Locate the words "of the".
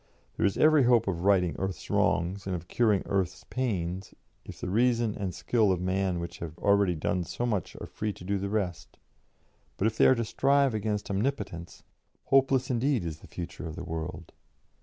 13.67-13.83